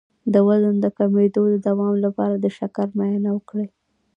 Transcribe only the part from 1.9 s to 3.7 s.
لپاره د شکر معاینه وکړئ